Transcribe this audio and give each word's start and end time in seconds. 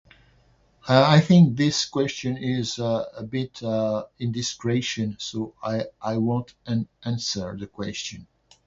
I 0.87 1.17
I 1.17 1.19
think 1.19 1.55
this 1.57 1.85
question 1.85 2.35
is, 2.35 2.79
uh, 2.79 3.05
a 3.15 3.21
bit, 3.23 3.61
uh, 3.61 4.07
indiscretion, 4.17 5.15
so 5.19 5.53
I 5.61 5.85
I 6.01 6.17
won't 6.17 6.55
an- 6.65 6.87
answer 7.03 7.55
the 7.55 7.67
question 7.67 8.25